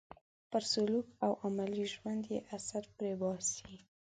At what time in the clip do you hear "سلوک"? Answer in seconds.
0.73-1.07